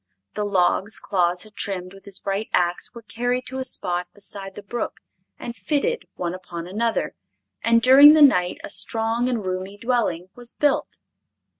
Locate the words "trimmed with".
1.53-2.05